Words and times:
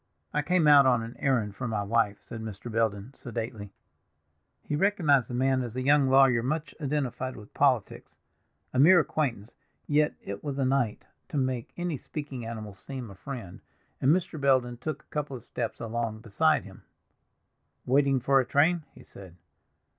"I 0.33 0.41
came 0.41 0.67
out 0.67 0.87
on 0.87 1.03
an 1.03 1.15
errand 1.19 1.55
for 1.55 1.67
my 1.67 1.83
wife," 1.83 2.17
said 2.23 2.41
Mr. 2.41 2.71
Belden 2.71 3.13
sedately. 3.13 3.71
He 4.63 4.75
recognized 4.75 5.29
the 5.29 5.35
man 5.35 5.61
as 5.61 5.75
a 5.75 5.83
young 5.83 6.09
lawyer 6.09 6.41
much 6.41 6.73
identified 6.81 7.35
with 7.35 7.53
politics; 7.53 8.15
a 8.73 8.79
mere 8.79 8.99
acquaintance, 8.99 9.51
yet 9.85 10.15
it 10.23 10.43
was 10.43 10.57
a 10.57 10.65
night 10.65 11.05
to 11.29 11.37
make 11.37 11.71
any 11.77 11.97
speaking 11.99 12.47
animal 12.47 12.73
seem 12.73 13.11
a 13.11 13.15
friend, 13.15 13.61
and 14.01 14.09
Mr. 14.11 14.41
Belden 14.41 14.77
took 14.77 15.03
a 15.03 15.13
couple 15.13 15.37
of 15.37 15.45
steps 15.45 15.79
along 15.79 16.21
beside 16.21 16.63
him. 16.63 16.81
"Waiting 17.85 18.19
for 18.19 18.39
a 18.39 18.43
train?" 18.45 18.83
he 18.95 19.03
said. 19.03 19.35